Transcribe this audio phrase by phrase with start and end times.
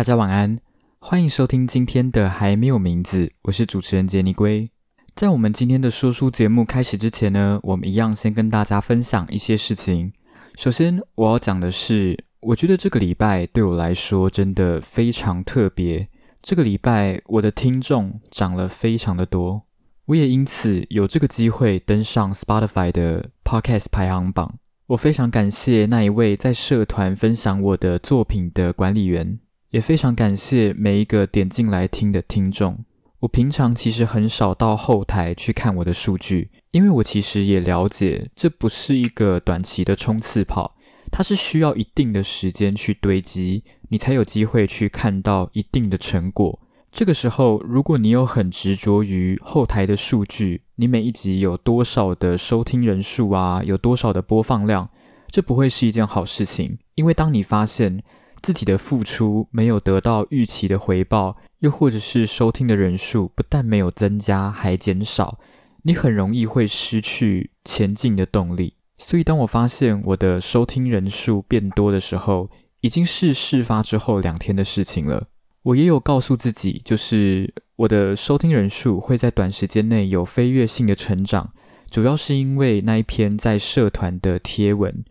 [0.00, 0.58] 大家晚安，
[0.98, 4.70] 欢迎收听今天的还没有名字，我是主持人杰尼龟。
[5.14, 10.10] 在我们今天的说书节目开始之前呢，我们一样先跟大家分享一些事情。
[10.56, 16.08] 首先，我要讲的是，我觉得这个礼拜对我来说真的非常特别。
[16.40, 19.66] 这个礼拜我的听众涨了非常的多，
[20.06, 24.54] 我也因此有这个机会登上 Spotify 的 Podcast 排行榜。
[24.86, 29.38] 我非常感谢那一位在社团分享我的作品的管理员，
[29.70, 32.84] 也非常感谢每一个点进来听的听众。
[33.20, 40.74] 我平常其实很少到后台去看我的数据，因为我其实也了解，这不是一个短期的冲刺跑，
[41.12, 46.58] 它是需要一定的时间去堆积，你才有机会去看到一定的成果。
[46.90, 54.90] 这个时候，如果你有很执着于后台的数据，你每一集有多少的收听人数啊，有多少的播放量，
[55.28, 58.02] 这不会是一件好事情，因为当你发现
[58.42, 61.36] 自己的付出没有得到预期的回报。
[61.60, 65.38] 又或者是收听的人数不但没有增加，还减少，
[65.82, 68.76] 你很容易会失去前进的动力。
[68.96, 72.48] 所以，当我发现我的收听人数变多的时候，
[72.80, 75.28] 已经是事发之后两天的事情了。
[75.62, 81.52] 我也有告诉自己，就是我的收听人数会在短时间内有飞跃性的成长，
[81.90, 85.04] 主要是因为那一篇在社团的贴文。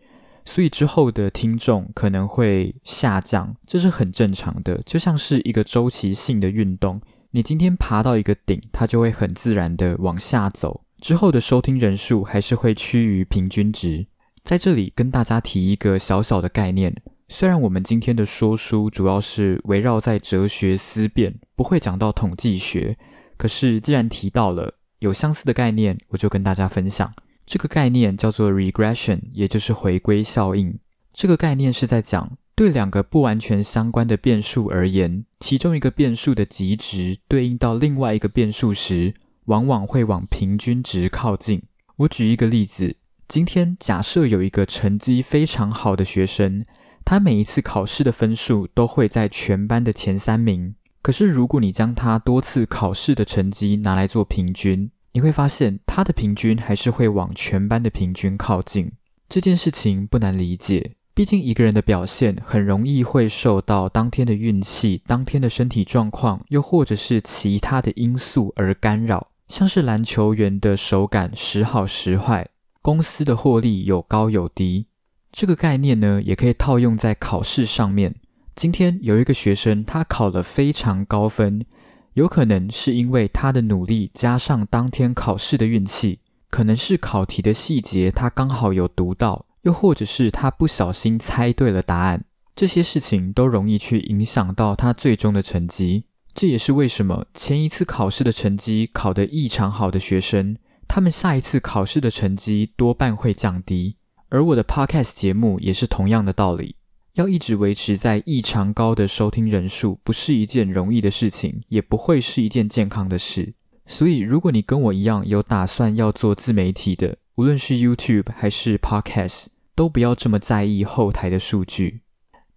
[0.50, 7.00] 所以之后的听众可能会下降，这是很正常的，就像是一个周期性的运动。
[7.30, 14.08] 你今天爬到一个顶，它就会很自然的往下走，之后的收听人数还是会趋于平均值。
[14.42, 22.98] 在这里跟大家提一个小小的概念，虽然我们今天的说书主要是围绕在哲学思辨，不会讲到统计学，
[23.36, 27.12] 可是既然提到了有相似的概念，我就跟大家分享。
[27.50, 30.78] 这个概念叫做 regression，也就是回归效应。
[31.12, 39.14] 这个概念是在讲，对两个不完全相关的变数而言，其中一个变数的极值对应到另外一个变数时，
[39.46, 41.64] 往往会往平均值靠近。
[41.96, 42.94] 我举一个例子，
[43.26, 46.64] 今天假设有一个成绩非常好的学生，
[47.04, 50.76] 他每一次考试的分数都会在全班的前三名。
[51.02, 58.92] 可是如果你将他多次考试的成绩拿来做平均，你会发现，他的平均还是会往全班的平均靠近。
[59.28, 69.28] 这件事情不难理解，毕竟一个人的表现很容易会受到当天的运气、当天的身体状况，又或者是其他的因素而干扰。
[69.48, 72.48] 像是篮球员的手感时好时坏，
[72.80, 74.86] 公司的获利有高有低。
[75.32, 78.14] 这个概念呢，也可以套用在考试上面。
[78.54, 81.66] 今天有一个学生，他考了非常高分。
[82.14, 92.24] 有可能是因为他的努力加上当天考试的运气，可能是考题的细节他刚好有读到，又或者是他不小心猜对了答案，
[92.56, 96.04] 这些事情都容易去影响到他最终的成绩。
[96.34, 100.56] 这也是为什么前一次考试的成绩考得异常好的学生，
[100.88, 103.96] 他们下一次考试的成绩多半会降低。
[104.28, 106.76] 而我的 podcast 节目也是同样的道理。
[107.14, 113.54] 要一直维持在异常高的收听人数，不是一件容易的事情，也不会是一件健康的事。
[113.86, 122.02] 所以，如果你跟我一样有打算要做自媒体的，无论是 YouTube 还是 Podcast，都不要这么在意后台的数据。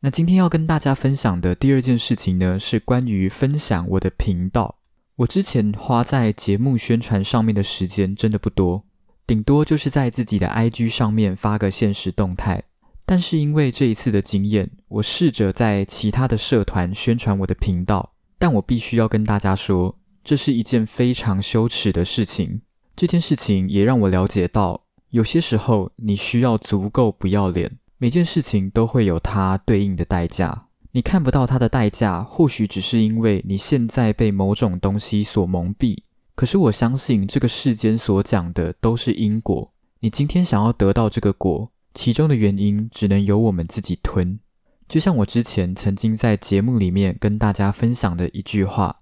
[0.02, 4.76] 那今天要跟大家分享的第二件事情呢，是关于分享我的频道。
[5.16, 8.84] 我之前花在节目宣传上面的时间真的不多，
[9.26, 12.64] 顶多就是在自己的 IG 上面发个现实动态。
[13.14, 22.62] 但是因为这一次的经验，我试着在其他的社团宣传我的频道，但我必须要跟大家说，这是一件非常羞耻的事情。
[22.96, 30.66] 这件事情也让我了解到，有些时候你需要足够不要脸，每件事情都会有它对应的代价。
[30.94, 36.00] 你看不到它的代价，或许只是因为你现在被某种东西所蒙蔽。
[36.34, 39.72] 可是我相信，这个世间所讲的都是因果。
[40.00, 41.70] 你今天想要得到这个果。
[41.94, 44.40] 其中的原因只能由我们自己吞，
[44.88, 49.02] 就像我之前曾经在节目里面跟大家分享的一句话：“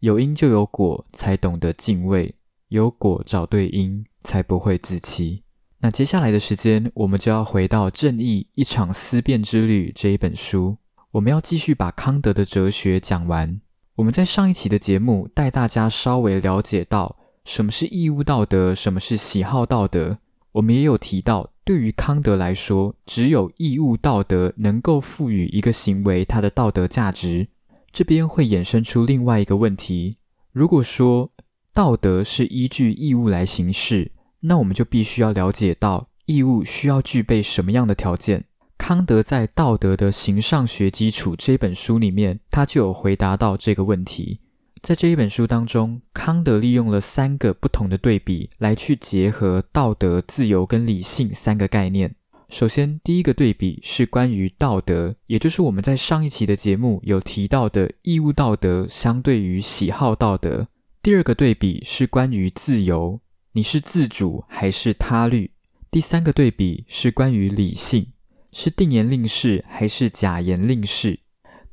[0.00, 2.34] 有因就有果，才懂得敬畏；
[2.68, 5.44] 有果找对因，才不会自欺。”
[5.80, 10.78] 那接下来的时间，我们就要回到《正义：一场思辨之旅》这一本书，
[11.12, 13.60] 我们要继续把康德的哲学讲完。
[13.96, 20.18] 我们在上一期的节目带大家稍微了解到什么是义务道德，什么是喜好道德。
[20.54, 21.52] 我们也有提到。
[21.64, 27.48] 对于康德来说，只有义务道德能够赋予一个行为它的道德价值。
[27.90, 30.18] 这边会衍生出另外一个问题：
[30.52, 31.30] 如果说
[31.72, 38.44] 道德是依据义务来行事，那我们就必须要了解到义务需要具备什么样的条件。
[38.76, 44.40] 康德在《道德的形上学基础》这本书里面，他就有回答到这个问题。
[44.84, 52.14] 在这一本书当中，康德利用了三个不同的对比来去结合道德、自由跟理性三个概念。
[52.50, 60.68] 首先，第一个对比是关于道德，也就是我们在上一期的节目有提到的义务道德相对于喜好道德。
[61.02, 63.18] 第二个对比是关于自由，
[63.52, 65.52] 你是自主还是他律？
[65.90, 68.08] 第三个对比是关于理性，
[68.52, 71.20] 是定言令式还是假言令式？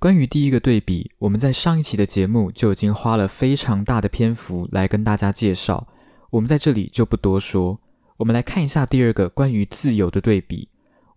[0.01, 5.87] 关于第一个对比，我们在上一期的节目就已经花了非常大的篇幅来跟大家介绍，
[6.31, 7.79] 我们在这里就不多说。
[8.17, 10.69] 我们来看一下第二个关于自由的对比。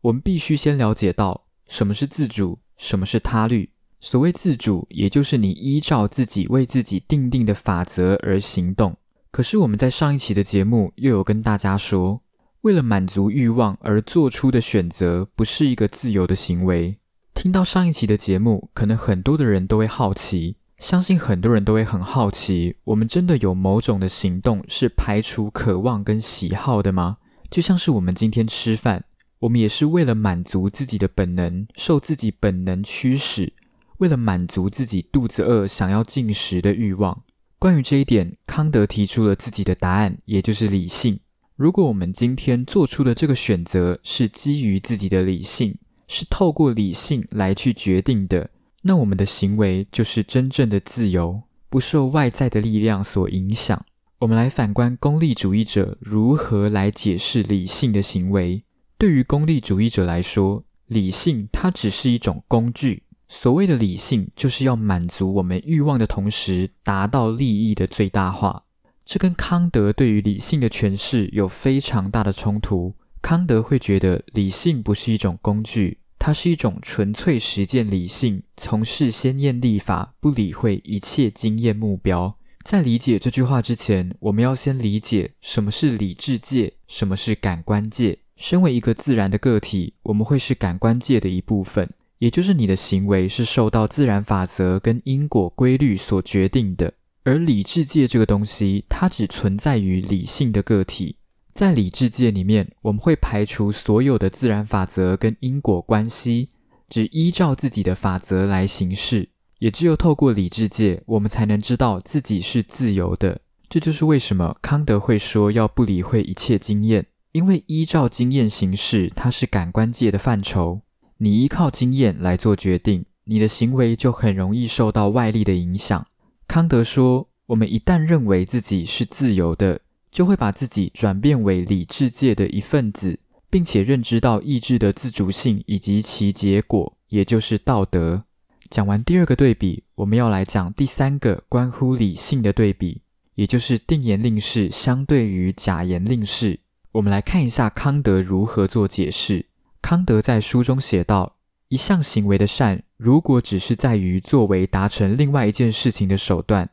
[0.02, 3.70] 我们必须先了解到什么是自主，什么是他律。
[4.02, 8.94] 所谓自主，也就是你依照自己为自己定定的法则而行动。
[9.30, 12.20] 可是我们在上一期的节目又有跟大家说，
[12.60, 16.98] 为了满足欲望而做出的选择，不是一个自由的行为。
[17.44, 27.18] 听到上一期的节目，可能很多的人都会好奇，相信很多人都会很好奇，我们真的有某种的行动是排除渴望跟喜好的吗？
[27.50, 29.04] 就像是我们今天吃饭，
[29.40, 33.52] 我们也是为了满足自己的本能，受自己本能驱使，
[33.98, 37.24] 为了满足自己肚子饿想要进食的欲望。
[37.58, 41.20] 关于这一点，康德提出了自己的答案，也就是理性。
[41.56, 45.76] 如果我们今天做出的这个选择是基于自己的理性。
[46.06, 48.50] 是透过理性来去决定的，
[48.82, 53.84] 那我们的行为就是真正的自由，不受外在的力量所影响。
[54.20, 58.62] 我们来反观功利主义者如何来解释理性的行为。
[58.96, 63.02] 对于功利主义者来说，理性它只是一种工具。
[63.28, 68.64] 所谓的理性，就是要满足我们欲望的同时，达到利益的最大化。
[69.04, 72.94] 这跟康德对于理性的诠释有非常大的冲突。
[73.24, 82.36] 康德会觉得理性不是一种工具，它是一种纯粹实践理性，从事先验立法，不理会一切经验目标。
[82.62, 88.18] 在理解这句话之前，我们要先理解什么是理智界，什么是感官界。
[88.36, 91.88] 身为一个自然的个体，我们会是感官界的一部分，
[92.18, 96.92] 也就是你的行为是受到自然法则跟因果规律所决定的。
[97.22, 101.16] 而理智界这个东西，它只存在于理性的个体。
[101.54, 106.50] 在理智界里面，我们会排除所有的自然法则跟因果关系，
[106.88, 109.28] 只依照自己的法则来行事。
[109.60, 113.40] 也只有透过理智界，我们才能知道自己是自由的。
[113.70, 120.80] 这就是为什么康德会说要不理会一切经验，因为依照经验行事，它是感官界的范畴。
[121.18, 126.04] 你依靠经验来做决定，你的行为就很容易受到外力的影响。
[126.48, 129.80] 康德说，我们一旦认为自己是自由的。
[130.14, 133.18] 就会把自己转变为理智界的一份子，
[133.50, 138.22] 并且认知到意志的自主性以及其结果，也就是道德。
[138.70, 143.02] 讲完第二个对比，我们要来讲第三个关乎理性的对比，
[143.34, 146.60] 也就是定言令式相对于假言令式。
[146.92, 149.46] 我们来看一下康德如何做解释。
[149.82, 151.34] 康德在书中写道：
[151.70, 156.70] 一项行为的善，如果只是在于作为达成另外一件事情的手段，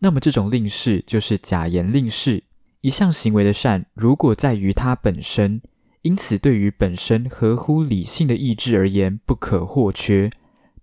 [0.00, 2.44] 那么这种令式就是假言令式。
[2.82, 5.62] 一项行为的善，如果在于它本身，
[6.02, 10.30] 因此对于本身合乎理性的意志而言不可或缺，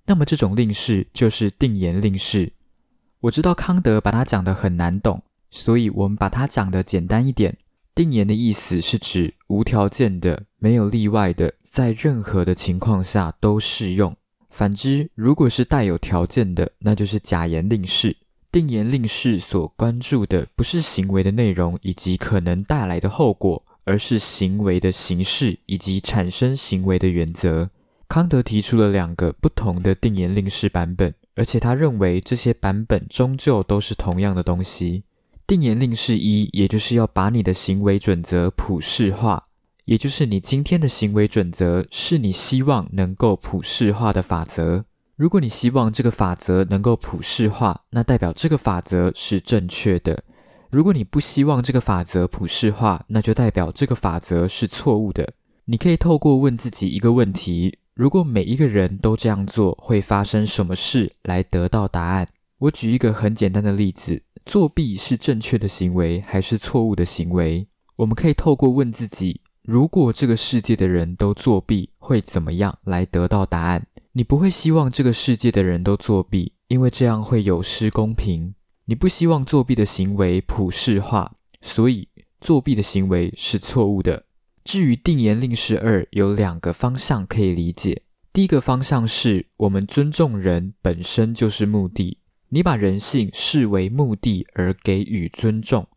[0.06, 2.54] 那么这种令式就是定言令式。
[3.20, 7.58] 我知道康德把它讲得很难懂，所以我们把它讲得简单一点。
[7.94, 14.16] 定言的意思是指无条件的、没有例外的，在任何的情况下都适用。
[14.50, 18.16] 反之，如果是带有条件的，那就是假言令式。
[18.52, 27.70] 定言令式所关注的不是行为的内容以及可能带来的后果，而是行为的形式以及产生行为的原则。
[28.08, 35.04] 康德提出了两个不同的定言令式版本，而且他认为这些版本终究都是同样的东西。
[35.46, 39.48] 定言令式一，也就是要把你的行为准则普世化，
[39.86, 44.86] 也就是你今天的行为准则是你希望能够普世化的法则。
[45.20, 50.18] 如果你希望这个法则能够普世化，那代表这个法则是正确的；
[50.70, 55.34] 如果你不希望这个法则普世化，那就代表这个法则是错误的。
[55.66, 61.12] 你可以透过问自己一个问题：如果每一个人都这样做，会发生什么事？
[61.24, 62.26] 来得到答案。
[62.60, 67.68] 我举一个很简单的例子：作弊是正确的行为还是错误的行为？
[67.98, 72.80] 我们可以透过问自己：如果这个世界的人都作弊，会怎么样？
[72.86, 73.86] 来得到答案。
[74.20, 78.54] 你不会希望这个世界的人都作弊，因为这样会有失公平。
[78.84, 82.10] 你不希望作弊的行为普世化，所以
[82.42, 84.26] 作弊的行为是错误的。
[84.66, 88.02] 至于定言令式二，有两个方向可以理解。
[88.34, 92.18] 第一个方向是我们尊重人本身就是目的，
[92.50, 95.88] 你把人性视为目的而给予尊重。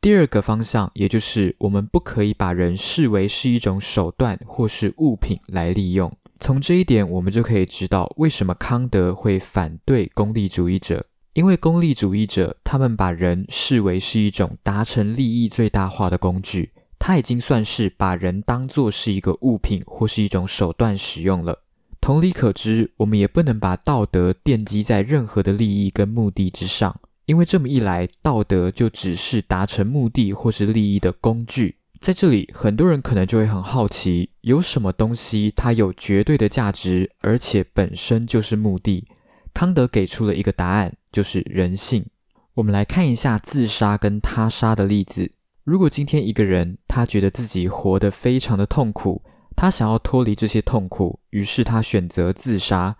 [0.00, 6.16] 第二个方向，也就是我们不可以把人视为是一种手段或是物品来利用。
[6.38, 11.06] 从这一点，我们就可以知道为什么康德会反对功利主义者。
[11.32, 21.62] 因为功利主义者，他们把人视为是一种达成利益最大化的工具，他已经算是把人当作是一个物品或是一种手段使用了。
[22.00, 27.00] 同理可知，我们也不能把道德奠基在任何的利益跟目的之上。
[27.26, 31.76] 因为这么一来，道德就只是达成目的或是利益的工具。
[32.06, 39.08] 在这里，很多人可能就会很好奇，有什么东西它有绝对的价值，而且本身就是目的？
[39.52, 42.06] 康德给出了一个答案，就是人性。
[42.54, 45.32] 我们来看一下自杀跟他杀的例子。
[45.64, 49.20] 如果今天一个人他觉得自己活得非常的痛苦，
[49.56, 52.96] 他想要脱离这些痛苦，于是他选择自杀。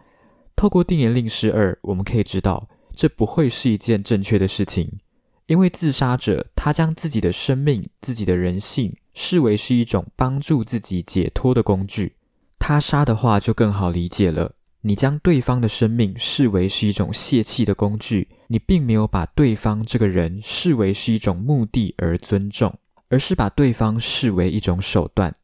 [0.56, 2.68] 透过定言令式二，我们可以知道。
[2.92, 4.90] 这不会是一件正确的事情，
[5.46, 12.14] 因为自杀者他将自己的生命、自己的人性视为是一种帮助自己解脱的工具。
[12.58, 22.76] 他杀的话就更好理解了，你将对方的生命视为是一种泄气的工具，你并没有把对方这个人视为是一种目的而尊重，
[23.08, 25.34] 而是把对方视为一种手段。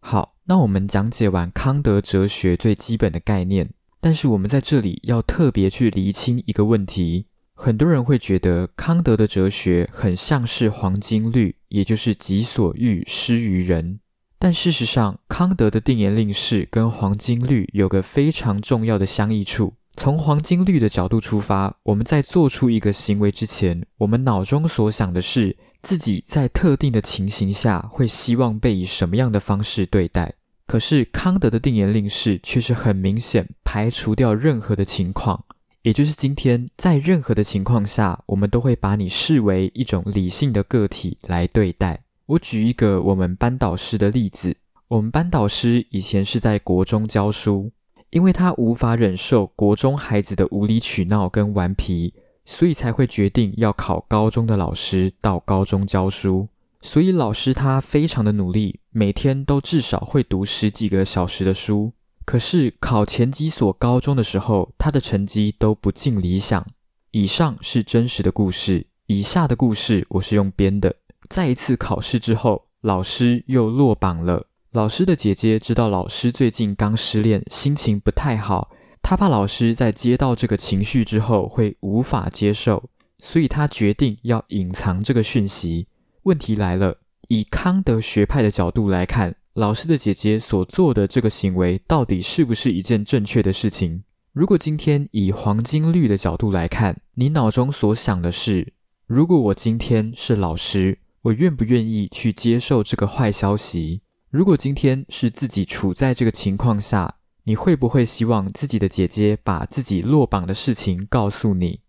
[0.00, 3.70] 好，那我们讲解完康德哲学最基本的概念。
[4.00, 7.26] 但是我们在这里要特别去厘清一个问题：
[7.64, 14.00] 很多人会觉得康德的哲学很像是黄金律，也就是己所欲施于人。
[14.36, 19.74] 但事实上，康德的定言令式跟黄金律有个非常重要的相异处。
[19.96, 30.34] 从黄金律的角度出发，我们在做出一个行为之前，我们脑中所想的是自己在特定的情形下会希望被以什么样的方式对待。
[30.66, 35.44] 可是康德的定言令式却是很明显排除掉任何的情况，
[35.82, 42.04] 也就是今天在任何的情况下，我们都会把你视为一种理性的个体来对待。
[42.26, 47.72] 我举一个我们班导师的例子，我们班导师以前是在国中教书，
[48.10, 56.48] 因为他无法忍受国中孩子的无理取闹跟顽皮，所以才会决定要考高中的老师到高中教书。
[56.80, 61.92] 所以老师他非常的努力，每天都至少会读十几个小时的书。
[62.24, 66.66] 可是考前几所高中的时候，他的成绩都不尽理想。
[67.10, 70.96] 以上是真实的故事，以下的故事我是用编的。
[71.28, 74.46] 在一次考试之后，老师又落榜了。
[74.70, 78.70] 老师的姐姐知道老师最近刚失恋，心情不太好，
[79.02, 82.88] 她怕老师在接到这个情绪之后会无法接受，
[83.22, 85.88] 所以她决定要隐藏这个讯息。
[86.22, 94.02] 问题来了，以康德学派的角度来看，老师的姐姐所做的这个行为到底是不是一件正确的事情？
[94.32, 98.72] 如果今天以黄金律的角度来看，你脑中所想的是：
[99.06, 104.00] 如果我今天是老师，我愿不愿意去接受这个坏消息？
[104.30, 111.80] 如果今天是自己处在这个情况下，你会不会希望自己的姐姐把自己落榜的事情告诉你？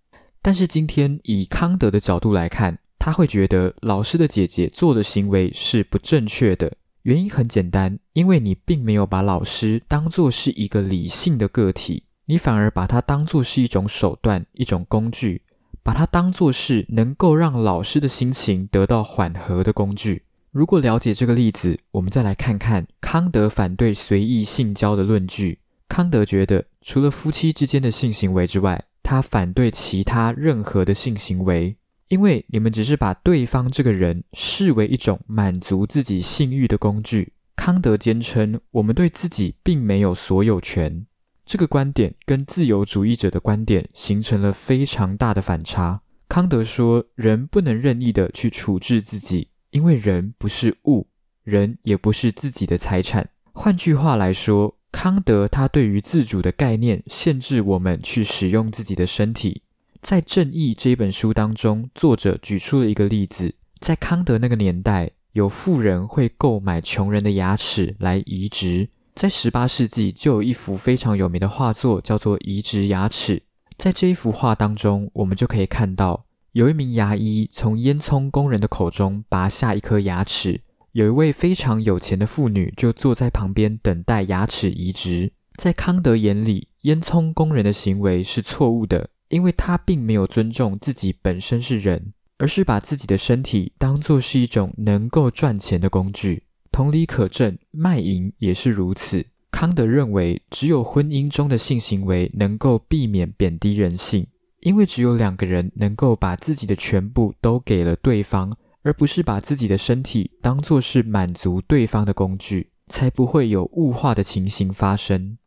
[0.41, 2.79] 但是今天以康德的角度来看。
[2.99, 15.41] 他会觉得老师的姐姐做的行为是不正确的，原因很简单，因为你并没有把老师当作是一个理性的个体，你反而把它当作是一种手段、一种工具，
[15.83, 20.23] 把它当作是能够让老师的心情得到缓和的工具。
[20.51, 25.59] 如果了解这个例子，我们再来看看康德反对随意性交的论据。
[25.89, 31.75] 康德觉得，除了夫妻之间的性行为之外，他反对其他任何的性行为。
[32.13, 37.33] 因为你们只是把对方这个人视为一种满足自己性欲的工具。
[37.55, 41.07] 康德坚称，我们对自己并没有所有权。
[41.43, 46.01] 这个观点跟自由主义者的观点形成了非常大的反差。
[46.29, 51.07] 康德说，人不能任意的去处置自己，因为人不是物，
[51.43, 53.27] 人也不是自己的财产。
[53.53, 59.62] 换句话来说，康德他对于自主的概念限制我们去使用自己的身体。
[60.03, 68.89] 在《正义》这本书当中，作者举出了一个例子：在康德那个年代，有富人会购买穷人的牙齿来移植。
[69.15, 73.37] 在十八世纪，就有一幅非常有名的画作，叫做《移植牙齿》。
[73.77, 80.59] 在这一幅画当中，我们就可以看到，有一名牙医从烟囱工人的口中拔下一颗牙齿，
[80.91, 85.31] 有一位非常有钱的妇女就坐在旁边等待牙齿移植。
[85.55, 89.11] 在康德眼里，烟囱工人的行为是错误的。
[89.33, 96.43] 因为他并没有尊重自己本身是人，而是把自己的身体当作是一种能够赚钱的工具。
[96.71, 99.25] 同理可证，卖淫也是如此。
[99.49, 104.27] 康德认为，只有婚姻中的性行为能够避免贬低人性，
[104.59, 115.39] 因为只有两个人能够把自己的全部都给了对方，而不是把自己的身体当作是满足对方的工具，才不会有物化的情形发生。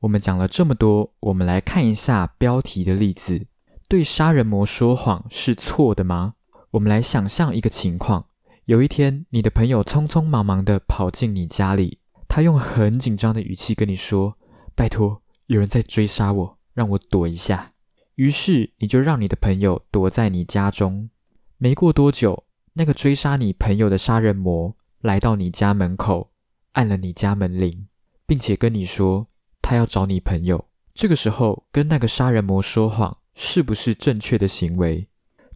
[0.00, 3.46] 我们讲了这么多，我们来看一下标题的例子：
[3.88, 6.34] 对杀人魔说谎是错的吗？
[6.72, 8.26] 我们来想象一个情况：
[8.66, 14.36] 有一天，你的朋友匆匆忙忙地跑进你家里，他用很紧张的语气跟你说
[14.76, 17.72] ：“拜托，有人在追杀我，让我躲一下。”
[18.16, 21.08] 于是你就让你的朋友躲在你家中。
[21.56, 26.30] 没过多久，那个追杀你朋友的杀人魔来到你家门口，
[26.72, 27.88] 按了你家门铃，
[28.26, 29.28] 并且跟你说。
[29.68, 35.08] 他要找你朋友，这个时候跟那个杀人魔说谎是不是正确的行为？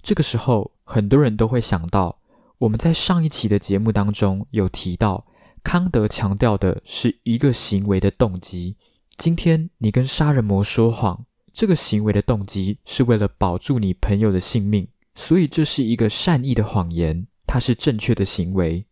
[0.02, 2.18] 这个时候很多人都会想到，
[2.58, 5.26] 我们在上一期的节目当中有提到，
[5.62, 8.76] 康德强调的是一个行为的动机。
[9.16, 18.86] 今天你跟杀人魔说谎，这个行为的动机是为了保住你朋友的性命，所以这是一个善意的谎言，它是正确的行为。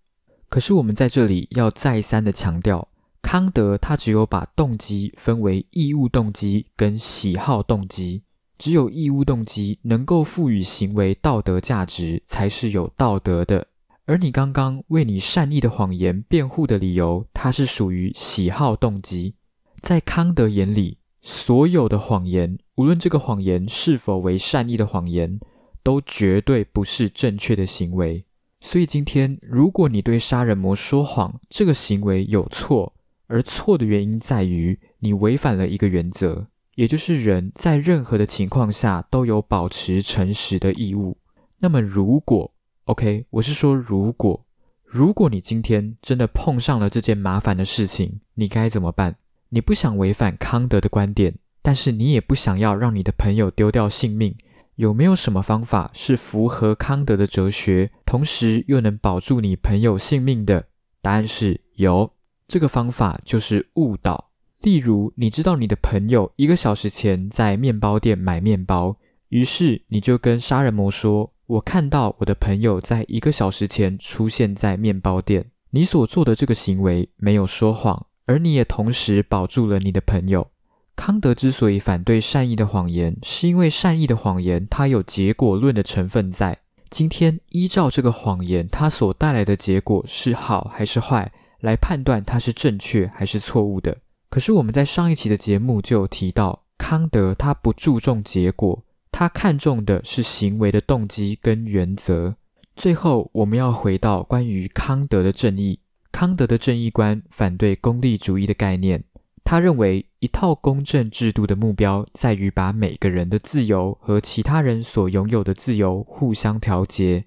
[0.48, 2.86] 可是我们在这里要再三的强调。
[3.22, 8.22] 康德他只有把动机分为义务动机跟喜好动机，
[8.56, 13.66] 只有义务动机能够赋予行为道德价值，才是有道德的。
[14.06, 19.34] 而你刚刚为你善意的谎言辩护的理由，它是属于喜好动机。
[19.82, 25.38] 在康德眼里，所有的谎言，无论这个谎言是否为善意的谎言，
[25.82, 28.24] 都绝对不是正确的行为。
[28.60, 32.94] 所以今天，如果你对杀人魔说谎，这个行为有错。
[33.28, 41.18] 而错的原因在于，你违反了一个原则，也就是人在任何的情况下都有保持诚实的义务。
[41.58, 42.52] 那么，如果
[42.84, 44.44] OK，我是说，如果
[44.82, 49.16] 如果你今天真的碰上了这件麻烦的事情，你该怎么办？
[49.50, 54.34] 你不想违反康德的观点，但是你也不想要让你的朋友丢掉性命，
[54.76, 60.68] 有没有什么方法是符合康德的哲学，同时又能保住你朋友性命的？
[61.02, 62.12] 答案是有。
[62.48, 64.30] 这个方法就是误导。
[64.62, 68.96] 例如，你知道你的朋友一个小时前在面包店买面包，
[69.28, 80.48] 于是你就跟杀人魔说：“我看到我的朋友在一个小时前出现在面包店。”你所做的这个行为没有说谎，而你也同时保住了你的朋友。
[80.96, 86.58] 康德之所以反对善意的谎言，是因为善意的谎言它有结果论的成分在。
[86.88, 91.30] 今天依照这个谎言，它所带来的结果是好还是坏？
[91.60, 93.98] 来判断它是正确还是错误的。
[94.30, 102.36] 可是我们在上一期的节目就有提到，康德他不注重结果，他看重的是行为的动机跟原则。
[102.76, 105.80] 最后，我们要回到关于康德的正义。
[106.12, 109.04] 康德的正义观反对功利主义的概念，
[109.44, 117.24] 他认为一套公正制度的目标在于把每个人的自由和其他人所拥有的自由互相调节，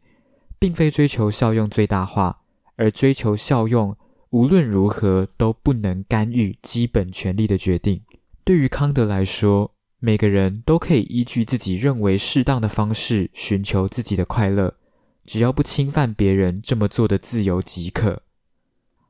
[0.59, 2.41] 并非追求效用最大化，
[2.75, 3.95] 而追求效用。
[4.31, 8.01] 无论如何都不能干预基本权利的决定。
[8.43, 14.73] 对于康德来说，每个人都可以依据自己认为适当的方式寻求自己的快乐，
[15.25, 18.23] 只要不侵犯别人这么做的自由即可。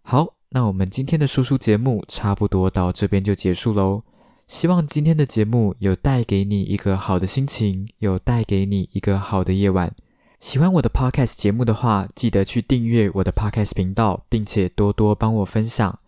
[0.01, 4.03] 好，那我们今天的说书节目差不多到这边就结束喽。
[4.47, 9.95] 希望今天的节目有带给你一个好的心情，有带给你一个好的夜晚。
[10.41, 15.99] 喜欢我的 podcast 节目的话，记得去订阅我的 podcast 频道，并且多多帮我分享。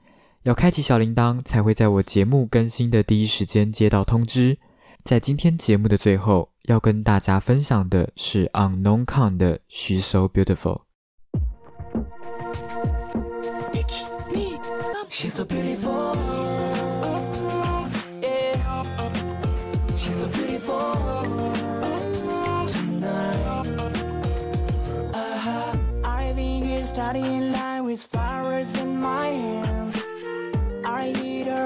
[0.41, 4.57] 要开启小铃铛，才会在我节目更新的第一时间接到通知。
[5.03, 10.81] 在今天节目的最后，要跟大家分享的是 Unknown Con 的 She's So Beautiful。
[15.29, 16.22] studying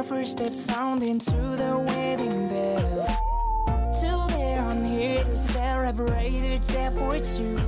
[0.10, 3.08] hear step sounding through the wedding bell.
[3.93, 7.60] Today I'm here to celebrate the day for two.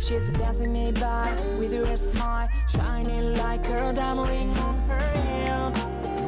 [0.00, 5.74] She's passing me by with her smile, shining like a diamond ring on her hand.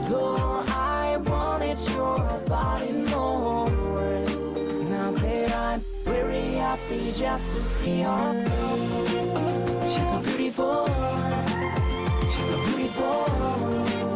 [0.08, 3.70] Though I wanted your body more,
[4.88, 9.92] now that I'm very happy just to see her face.
[9.92, 10.86] She's so beautiful.
[12.30, 14.15] She's so beautiful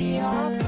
[0.00, 0.59] see our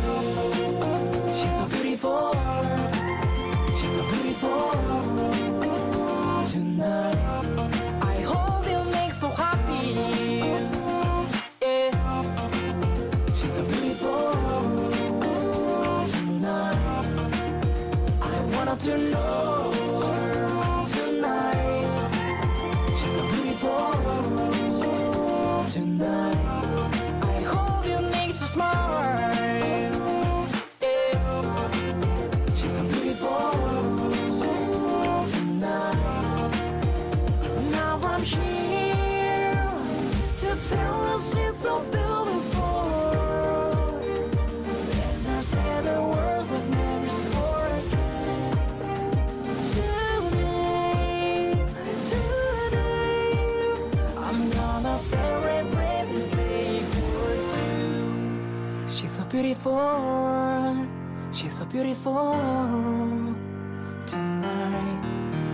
[64.32, 65.00] tonight.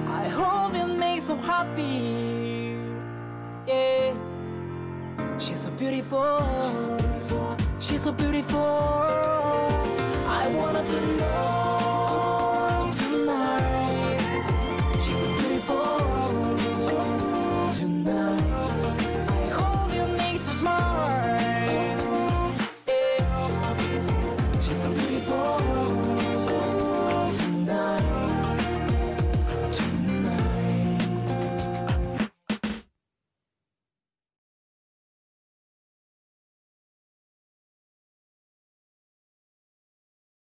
[0.07, 2.77] I hope it makes her happy.
[3.67, 4.15] Yeah,
[5.39, 6.39] she's so beautiful.
[6.69, 7.57] She's so beautiful.
[7.79, 8.61] She's so beautiful.
[10.41, 11.68] I want her to know.